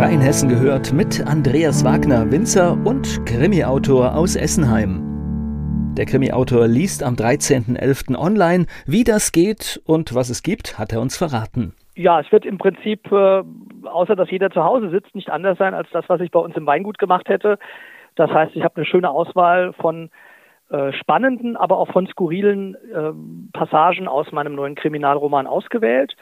Rheinhessen 0.00 0.48
gehört 0.48 0.94
mit 0.94 1.26
Andreas 1.26 1.84
Wagner, 1.84 2.32
Winzer 2.32 2.72
und 2.86 3.26
Krimi-Autor 3.26 4.16
aus 4.16 4.34
Essenheim. 4.34 5.92
Der 5.94 6.06
Krimi-Autor 6.06 6.68
liest 6.68 7.02
am 7.02 7.16
13.11. 7.16 8.16
online. 8.18 8.64
Wie 8.86 9.04
das 9.04 9.30
geht 9.30 9.78
und 9.84 10.14
was 10.14 10.30
es 10.30 10.42
gibt, 10.42 10.78
hat 10.78 10.94
er 10.94 11.02
uns 11.02 11.18
verraten. 11.18 11.74
Ja, 11.96 12.18
es 12.18 12.32
wird 12.32 12.46
im 12.46 12.56
Prinzip, 12.56 13.12
äh, 13.12 13.42
außer 13.84 14.16
dass 14.16 14.30
jeder 14.30 14.50
zu 14.50 14.64
Hause 14.64 14.88
sitzt, 14.88 15.14
nicht 15.14 15.28
anders 15.28 15.58
sein 15.58 15.74
als 15.74 15.90
das, 15.92 16.08
was 16.08 16.22
ich 16.22 16.30
bei 16.30 16.40
uns 16.40 16.56
im 16.56 16.64
Weingut 16.64 16.96
gemacht 16.96 17.28
hätte. 17.28 17.58
Das 18.14 18.30
heißt, 18.30 18.56
ich 18.56 18.64
habe 18.64 18.76
eine 18.76 18.86
schöne 18.86 19.10
Auswahl 19.10 19.74
von 19.74 20.08
äh, 20.70 20.92
spannenden, 20.94 21.58
aber 21.58 21.76
auch 21.76 21.92
von 21.92 22.06
skurrilen 22.06 22.74
äh, 22.74 23.12
Passagen 23.52 24.08
aus 24.08 24.32
meinem 24.32 24.54
neuen 24.54 24.76
Kriminalroman 24.76 25.46
ausgewählt. 25.46 26.16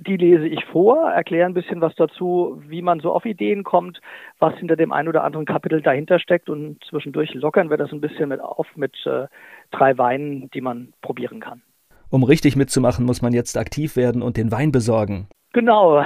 Die 0.00 0.16
lese 0.16 0.46
ich 0.46 0.64
vor, 0.66 1.10
erkläre 1.10 1.46
ein 1.46 1.54
bisschen 1.54 1.80
was 1.80 1.94
dazu, 1.96 2.62
wie 2.66 2.82
man 2.82 3.00
so 3.00 3.12
auf 3.12 3.24
Ideen 3.24 3.64
kommt, 3.64 4.00
was 4.38 4.54
hinter 4.54 4.76
dem 4.76 4.92
einen 4.92 5.08
oder 5.08 5.24
anderen 5.24 5.44
Kapitel 5.44 5.82
dahinter 5.82 6.20
steckt 6.20 6.48
und 6.48 6.82
zwischendurch 6.88 7.34
lockern 7.34 7.68
wir 7.68 7.76
das 7.76 7.92
ein 7.92 8.00
bisschen 8.00 8.28
mit 8.28 8.40
auf 8.40 8.68
mit 8.76 8.94
äh, 9.06 9.26
drei 9.72 9.98
Weinen, 9.98 10.50
die 10.50 10.60
man 10.60 10.92
probieren 11.02 11.40
kann. 11.40 11.62
Um 12.10 12.22
richtig 12.22 12.56
mitzumachen, 12.56 13.04
muss 13.04 13.22
man 13.22 13.32
jetzt 13.32 13.58
aktiv 13.58 13.96
werden 13.96 14.22
und 14.22 14.36
den 14.36 14.52
Wein 14.52 14.72
besorgen. 14.72 15.28
Genau. 15.52 16.02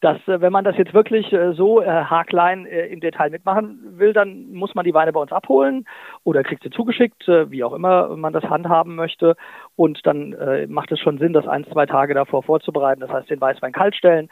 Das, 0.00 0.16
äh, 0.28 0.40
wenn 0.40 0.52
man 0.52 0.64
das 0.64 0.78
jetzt 0.78 0.94
wirklich 0.94 1.30
äh, 1.32 1.52
so 1.52 1.82
äh, 1.82 1.86
haarklein 1.86 2.64
im 2.64 3.00
Detail 3.00 3.30
mitmachen 3.30 3.98
will, 3.98 4.12
dann 4.12 4.50
muss 4.52 4.74
man 4.74 4.84
die 4.84 4.94
Weine 4.94 5.12
bei 5.12 5.20
uns 5.20 5.32
abholen 5.32 5.84
oder 6.24 6.42
kriegt 6.42 6.62
sie 6.62 6.70
zugeschickt, 6.70 7.26
wie 7.28 7.62
auch 7.64 7.72
immer 7.72 8.16
man 8.16 8.32
das 8.32 8.44
handhaben 8.44 8.94
möchte. 8.94 9.36
Und 9.76 10.06
dann 10.06 10.34
macht 10.68 10.92
es 10.92 11.00
schon 11.00 11.18
Sinn, 11.18 11.32
das 11.32 11.46
ein, 11.46 11.64
zwei 11.64 11.86
Tage 11.86 12.14
davor 12.14 12.42
vorzubereiten. 12.42 13.00
Das 13.00 13.10
heißt, 13.10 13.30
den 13.30 13.40
Weißwein 13.40 13.72
kalt 13.72 13.94
stellen, 13.94 14.28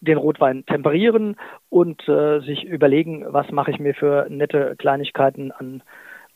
den 0.00 0.18
Rotwein 0.18 0.64
temperieren 0.66 1.36
und 1.68 2.02
sich 2.02 2.64
überlegen, 2.64 3.24
was 3.28 3.50
mache 3.50 3.70
ich 3.70 3.78
mir 3.78 3.94
für 3.94 4.26
nette 4.28 4.76
Kleinigkeiten 4.76 5.52
an 5.52 5.82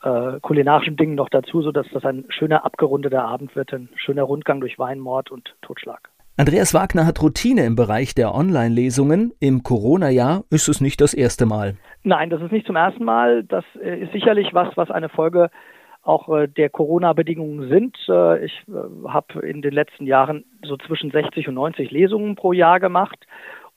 äh, 0.03 0.41
kulinarischen 0.41 0.97
Dingen 0.97 1.15
noch 1.15 1.29
dazu, 1.29 1.63
sodass 1.63 1.87
das 1.93 2.05
ein 2.05 2.25
schöner 2.29 2.65
abgerundeter 2.65 3.25
Abend 3.25 3.55
wird, 3.55 3.73
ein 3.73 3.89
schöner 3.95 4.25
Rundgang 4.25 4.61
durch 4.61 4.79
Wein, 4.79 4.99
Mord 4.99 5.31
und 5.31 5.55
Totschlag. 5.63 6.12
Andreas 6.39 6.73
Wagner 6.73 7.05
hat 7.05 7.23
Routine 7.23 7.67
im 7.67 7.77
Bereich 7.77 8.15
der 8.15 8.35
Online-Lesungen. 8.35 9.35
Im 9.39 9.63
Corona-Jahr 9.63 10.45
ist 10.49 10.67
es 10.67 10.81
nicht 10.81 11.03
das 11.03 11.13
erste 11.13 11.45
Mal. 11.45 11.77
Nein, 12.05 12.31
das 12.31 12.41
ist 12.41 12.51
nicht 12.53 12.67
zum 12.67 12.75
ersten 12.75 13.05
Mal. 13.05 13.45
Das 13.45 13.65
äh, 13.83 14.01
ist 14.01 14.13
sicherlich 14.13 14.55
was, 14.55 14.75
was 14.75 14.91
eine 14.91 15.11
Folge 15.11 15.51
auch 16.01 16.31
äh, 16.31 16.49
der 16.49 16.71
Corona-Bedingungen 16.71 17.69
sind. 17.69 17.99
Äh, 18.09 18.47
ich 18.47 18.65
habe 19.07 19.47
in 19.47 19.61
den 19.61 19.75
letzten 19.75 20.07
Jahren 20.07 20.47
so 20.65 20.79
zwischen 20.79 21.11
60 21.11 21.49
und 21.49 21.55
90 21.55 21.91
Lesungen 21.91 22.35
pro 22.35 22.55
Jahr 22.55 22.81
gemacht 22.81 23.27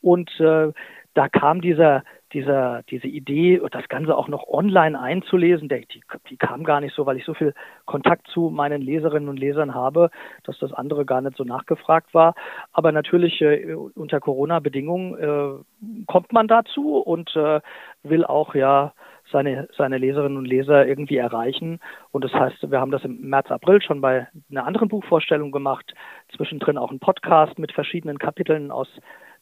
und 0.01 0.29
da 0.39 1.29
kam 1.29 1.61
dieser 1.61 2.03
dieser, 2.35 2.83
diese 2.89 3.07
Idee, 3.07 3.61
das 3.71 3.87
Ganze 3.87 4.15
auch 4.15 4.27
noch 4.27 4.45
online 4.47 4.99
einzulesen, 4.99 5.69
die, 5.69 5.87
die 6.29 6.37
kam 6.37 6.65
gar 6.65 6.81
nicht 6.81 6.93
so, 6.93 7.05
weil 7.05 7.15
ich 7.15 7.23
so 7.23 7.33
viel 7.33 7.53
Kontakt 7.85 8.27
zu 8.27 8.49
meinen 8.49 8.81
Leserinnen 8.81 9.29
und 9.29 9.39
Lesern 9.39 9.73
habe, 9.73 10.09
dass 10.43 10.59
das 10.59 10.73
andere 10.73 11.05
gar 11.05 11.21
nicht 11.21 11.37
so 11.37 11.45
nachgefragt 11.45 12.13
war. 12.13 12.35
Aber 12.73 12.91
natürlich 12.91 13.41
äh, 13.41 13.73
unter 13.73 14.19
Corona-Bedingungen 14.19 15.17
äh, 15.17 16.03
kommt 16.07 16.33
man 16.33 16.49
dazu 16.49 16.97
und 16.97 17.33
äh, 17.37 17.61
will 18.03 18.25
auch 18.25 18.53
ja 18.53 18.91
seine, 19.31 19.69
seine 19.77 19.97
Leserinnen 19.97 20.37
und 20.37 20.45
Leser 20.45 20.85
irgendwie 20.85 21.17
erreichen. 21.17 21.79
Und 22.11 22.25
das 22.25 22.33
heißt, 22.33 22.69
wir 22.69 22.81
haben 22.81 22.91
das 22.91 23.05
im 23.05 23.29
März, 23.29 23.49
April 23.49 23.81
schon 23.81 24.01
bei 24.01 24.27
einer 24.51 24.65
anderen 24.65 24.89
Buchvorstellung 24.89 25.51
gemacht, 25.51 25.93
zwischendrin 26.35 26.77
auch 26.77 26.91
ein 26.91 26.99
Podcast 26.99 27.57
mit 27.57 27.71
verschiedenen 27.71 28.19
Kapiteln 28.19 28.71
aus 28.71 28.89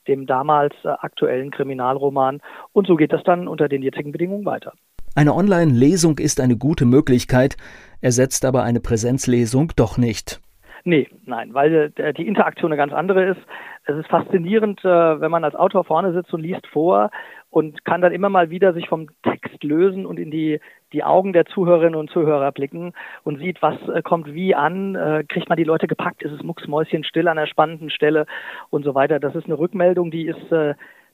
dem 0.07 0.25
damals 0.25 0.73
äh, 0.83 0.89
aktuellen 0.89 1.51
Kriminalroman. 1.51 2.41
Und 2.71 2.87
so 2.87 2.95
geht 2.95 3.13
das 3.13 3.23
dann 3.23 3.47
unter 3.47 3.67
den 3.67 3.81
jetzigen 3.81 4.11
Bedingungen 4.11 4.45
weiter. 4.45 4.73
Eine 5.15 5.35
Online-Lesung 5.35 6.17
ist 6.17 6.41
eine 6.41 6.57
gute 6.57 6.85
Möglichkeit, 6.85 7.55
ersetzt 8.01 8.45
aber 8.45 8.63
eine 8.63 8.79
Präsenzlesung 8.79 9.71
doch 9.75 9.97
nicht. 9.97 10.41
Nee, 10.85 11.07
nein, 11.25 11.53
weil 11.53 11.93
äh, 11.95 12.13
die 12.13 12.27
Interaktion 12.27 12.71
eine 12.71 12.77
ganz 12.77 12.93
andere 12.93 13.23
ist. 13.23 13.41
Es 13.85 13.97
ist 13.97 14.07
faszinierend, 14.07 14.83
äh, 14.83 15.21
wenn 15.21 15.31
man 15.31 15.43
als 15.43 15.55
Autor 15.55 15.85
vorne 15.85 16.13
sitzt 16.13 16.33
und 16.33 16.41
liest 16.41 16.65
vor 16.67 17.09
und 17.53 17.85
kann 17.85 18.01
dann 18.01 18.11
immer 18.11 18.29
mal 18.29 18.49
wieder 18.49 18.73
sich 18.73 18.87
vom 18.87 19.09
Text 19.21 19.63
lösen 19.63 20.07
und 20.07 20.19
in 20.19 20.31
die, 20.31 20.59
die 20.91 21.03
Augen 21.03 21.33
der 21.33 21.45
Zuhörerinnen 21.45 21.95
und 21.95 22.09
Zuhörer 22.09 22.51
blicken 22.51 22.93
und 23.23 23.37
sieht, 23.37 23.61
was 23.61 23.75
äh, 23.89 24.01
kommt 24.01 24.33
wie 24.33 24.55
an, 24.55 24.97
kriegt 25.29 25.49
man 25.49 25.57
die 25.57 25.63
Leute 25.63 25.87
gepackt, 25.87 26.23
ist 26.23 26.31
es 26.31 26.41
mucksmäuschen 26.41 27.03
still 27.03 27.27
an 27.27 27.37
einer 27.37 27.47
spannenden 27.47 27.89
Stelle 27.89 28.25
und 28.71 28.83
so 28.83 28.95
weiter. 28.95 29.19
Das 29.19 29.35
ist 29.35 29.45
eine 29.45 29.57
Rückmeldung, 29.57 30.09
die 30.09 30.25
ist 30.25 30.51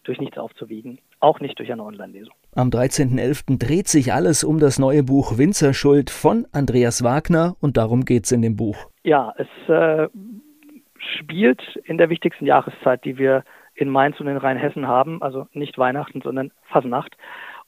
durch 0.04 0.20
nichts 0.20 0.38
aufzuwiegen, 0.38 1.00
auch 1.20 1.40
nicht 1.40 1.60
durch 1.60 1.72
eine 1.72 1.84
Online-Lesung. 1.84 2.34
Am 2.56 2.70
13.11. 2.70 3.60
dreht 3.60 3.88
sich 3.88 4.14
alles 4.14 4.44
um 4.44 4.60
das 4.60 4.80
neue 4.80 5.04
Buch 5.04 5.38
Winzerschuld 5.38 6.10
von 6.10 6.48
Andreas 6.52 7.04
Wagner 7.04 7.56
und 7.60 7.78
darum 7.78 8.06
geht 8.06 8.26
es 8.26 8.32
in 8.32 8.42
dem 8.42 8.56
Buch. 8.56 8.90
Ja, 9.04 9.34
es 9.38 9.70
äh, 9.70 10.08
spielt 11.20 11.62
in 11.84 11.98
der 11.98 12.10
wichtigsten 12.10 12.46
Jahreszeit, 12.46 13.04
die 13.06 13.18
wir 13.18 13.44
in 13.79 13.90
Mainz 13.90 14.19
und 14.19 14.28
in 14.28 14.38
Rheinhessen 14.38 14.88
haben, 14.88 15.22
also 15.22 15.47
nicht 15.53 15.78
Weihnachten, 15.78 16.22
sondern 16.22 16.51
Fasnacht. 16.63 17.16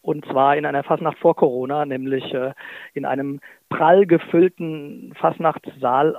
Und 0.02 0.26
zwar 0.26 0.58
in 0.58 0.66
einer 0.66 0.84
Fasnacht 0.84 1.18
vor 1.20 1.36
Corona, 1.36 1.86
nämlich 1.86 2.34
äh, 2.34 2.54
in 2.94 3.06
einem 3.06 3.40
prall 3.70 4.06
gefüllten 4.06 5.14
Fasnachtssaal 5.16 6.18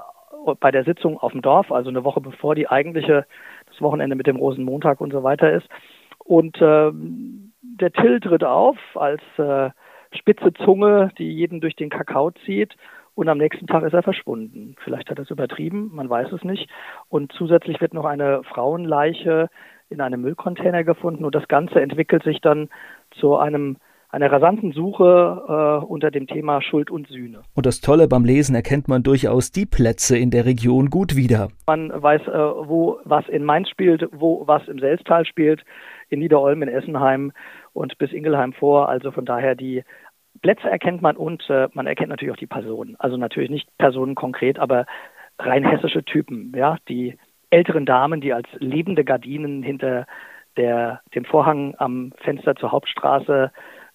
bei 0.61 0.71
der 0.71 0.85
Sitzung 0.85 1.19
auf 1.19 1.33
dem 1.33 1.43
Dorf, 1.43 1.71
also 1.71 1.91
eine 1.91 2.05
Woche 2.05 2.21
bevor 2.21 2.55
die 2.55 2.69
eigentliche, 2.69 3.27
das 3.67 3.81
Wochenende 3.81 4.17
mit 4.17 4.27
dem 4.27 4.37
Rosenmontag 4.37 5.01
und 5.01 5.13
so 5.13 5.23
weiter 5.23 5.53
ist. 5.53 5.69
Und 6.19 6.57
äh, 6.61 6.91
der 6.93 7.93
Till 7.93 8.21
tritt 8.21 8.45
auf 8.45 8.79
als 8.95 9.23
äh, 9.37 9.71
spitze 10.17 10.55
Zunge, 10.55 11.11
die 11.19 11.31
jeden 11.31 11.61
durch 11.61 11.77
den 11.77 11.91
Kakao 11.91 12.31
zieht. 12.47 12.77
Und 13.15 13.29
am 13.29 13.39
nächsten 13.39 13.67
Tag 13.67 13.83
ist 13.83 13.93
er 13.93 14.03
verschwunden. 14.03 14.75
Vielleicht 14.83 15.11
hat 15.11 15.19
er 15.19 15.25
es 15.25 15.31
übertrieben, 15.31 15.91
man 15.93 16.09
weiß 16.09 16.33
es 16.33 16.45
nicht. 16.45 16.71
Und 17.11 17.33
zusätzlich 17.33 17.81
wird 17.81 17.93
noch 17.93 18.07
eine 18.07 18.43
Frauenleiche 18.45 19.51
in 19.93 20.01
einem 20.01 20.23
Müllcontainer 20.23 20.85
gefunden. 20.85 21.25
Und 21.25 21.35
das 21.35 21.49
Ganze 21.49 21.81
entwickelt 21.81 22.23
sich 22.25 22.41
dann 22.41 22.69
zu 23.21 23.37
einem 23.37 23.77
einer 24.13 24.31
rasanten 24.31 24.73
Suche 24.73 25.81
äh, 25.83 25.87
unter 25.87 26.11
dem 26.11 26.27
Thema 26.27 26.61
Schuld 26.61 26.91
und 26.91 27.09
Sühne. 27.09 27.41
Und 27.55 27.65
das 27.65 27.81
Tolle 27.81 28.09
beim 28.09 28.27
Lesen 28.27 28.55
erkennt 28.55 28.87
man 28.87 29.03
durchaus 29.03 29.53
die 29.53 29.65
Plätze 29.65 30.19
in 30.19 30.31
der 30.31 30.45
Region 30.45 30.91
gut 30.91 31.17
wieder. 31.17 31.49
Man 31.67 31.91
weiß, 31.91 32.29
äh, 32.29 32.33
wo 32.69 33.01
was 33.05 33.27
in 33.29 33.43
Mainz 33.43 33.71
spielt, 33.71 34.07
wo 34.13 34.47
was 34.47 34.69
im 34.69 34.79
Selztal 34.79 35.25
spielt, 35.25 35.65
in 36.11 36.19
Niederolm, 36.19 36.63
in 36.63 36.69
Essenheim 36.69 37.33
und 37.73 37.97
bis 37.97 38.13
Ingelheim 38.13 38.53
vor. 38.53 38.91
Also 38.91 39.13
von 39.13 39.25
daher 39.25 39.55
die 39.55 39.83
Plätze 40.43 40.69
erkennt 40.69 41.01
man 41.01 41.17
und 41.17 41.49
äh, 41.49 41.69
man 41.73 41.87
erkennt 41.87 42.11
natürlich 42.11 42.35
auch 42.35 42.39
die 42.39 42.47
Personen. 42.47 42.97
Also 42.99 43.17
natürlich 43.17 43.51
nicht 43.51 43.69
Personen 43.79 44.15
konkret, 44.15 44.59
aber 44.59 44.85
rein 45.39 45.65
hessische 45.65 46.05
Typen, 46.05 46.53
ja, 46.55 46.77
die 46.87 47.17
älteren 47.53 47.87
Damen, 47.87 48.21
die 48.21 48.33
als 48.33 48.49
lebende 48.59 49.05
Gardinen 49.05 49.63
hinter 49.63 50.07
der, 50.57 51.01
dem 51.15 51.25
Vorhang 51.25 51.75
am 51.79 52.13
Fenster 52.19 52.57
zur 52.57 52.73
Hauptstraße 52.73 53.51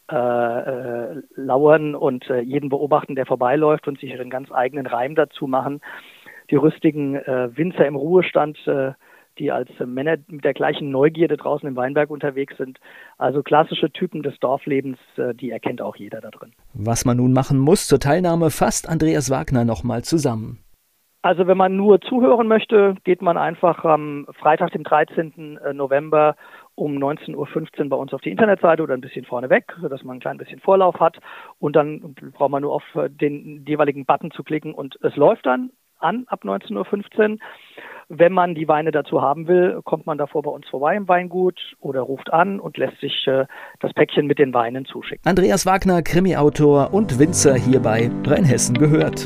äh, 0.09 0.15
äh, 0.15 1.21
lauern 1.36 1.95
und 1.95 2.30
äh, 2.30 2.39
jeden 2.39 2.69
beobachten, 2.69 3.15
der 3.15 3.25
vorbeiläuft 3.25 3.88
und 3.88 4.00
sich 4.00 4.12
ihren 4.12 4.30
ganz 4.30 4.51
eigenen 4.51 4.86
Reim 4.86 5.15
dazu 5.15 5.48
machen. 5.48 5.81
Die 6.50 6.56
rüstigen 6.56 7.15
äh, 7.15 7.50
Winzer 7.57 7.86
im 7.86 7.95
Ruhestand, 7.95 8.57
äh, 8.68 8.94
die 9.38 9.51
als 9.51 9.69
Männer 9.86 10.15
mit 10.27 10.45
der 10.45 10.53
gleichen 10.53 10.92
Neugierde 10.92 11.36
draußen 11.36 11.68
im 11.68 11.75
Weinberg 11.75 12.10
unterwegs 12.10 12.56
sind. 12.57 12.80
Also 13.18 13.44
klassische 13.44 13.92
Typen 13.92 14.24
des 14.24 14.39
Dorflebens, 14.39 14.98
äh, 15.18 15.33
die 15.36 15.51
erkennt 15.51 15.81
auch 15.81 15.95
jeder 15.98 16.21
da 16.21 16.30
drin. 16.30 16.53
Was 16.74 17.06
man 17.06 17.18
nun 17.18 17.33
machen 17.33 17.60
muss 17.60 17.88
zur 17.88 18.00
Teilnahme, 18.00 18.50
fasst 18.50 18.88
Andreas 18.88 19.30
Wagner 19.30 19.65
nochmal 19.65 20.03
zusammen. 20.03 20.60
Also 21.27 21.45
wenn 21.45 21.57
man 21.57 21.75
nur 21.75 22.00
zuhören 22.00 22.47
möchte, 22.47 22.95
geht 23.03 23.21
man 23.21 23.35
einfach 23.35 23.83
am 23.83 24.25
Freitag, 24.39 24.71
dem 24.71 24.85
13. 24.85 25.57
Äh, 25.57 25.74
November 25.74 26.38
um 26.74 26.95
19.15 26.95 27.35
Uhr 27.35 27.89
bei 27.89 27.97
uns 27.97 28.13
auf 28.13 28.21
die 28.21 28.31
Internetseite 28.31 28.81
oder 28.81 28.94
ein 28.94 29.01
bisschen 29.01 29.25
vorneweg, 29.25 29.75
sodass 29.81 30.06
man 30.06 30.18
ein 30.18 30.19
klein 30.21 30.38
bisschen 30.38 30.62
Vorlauf 30.62 31.01
hat. 31.01 31.18
Und 31.59 31.75
dann 31.75 32.15
braucht 32.38 32.51
man 32.51 32.62
nur 32.62 32.71
auf 32.71 32.83
den 33.09 33.65
jeweiligen 33.68 34.06
Button 34.06 34.31
zu 34.31 34.41
klicken 34.41 34.74
und 34.74 34.97
es 35.01 35.18
läuft 35.18 35.45
dann 35.45 35.71
an 36.00 36.24
ab 36.27 36.45
19.15 36.45 37.31
Uhr. 37.31 37.38
Wenn 38.07 38.31
man 38.31 38.56
die 38.56 38.69
Weine 38.69 38.91
dazu 38.91 39.21
haben 39.21 39.50
will, 39.50 39.81
kommt 39.83 40.06
man 40.06 40.18
davor 40.18 40.44
bei 40.44 40.51
uns 40.51 40.65
vorbei 40.69 40.95
im 40.95 41.09
Weingut 41.09 41.59
oder 41.81 42.00
ruft 42.03 42.31
an 42.31 42.62
und 42.62 42.77
lässt 42.77 43.01
sich 43.01 43.27
äh, 43.27 43.47
das 43.81 43.91
Päckchen 43.91 44.27
mit 44.27 44.39
den 44.39 44.53
Weinen 44.53 44.85
zuschicken. 44.85 45.27
Andreas 45.27 45.65
Wagner, 45.65 46.01
Krimi-Autor 46.01 46.94
und 46.94 47.19
Winzer 47.19 47.56
hier 47.56 47.81
bei 47.81 48.09
Rheinhessen 48.25 48.77
gehört. 48.77 49.25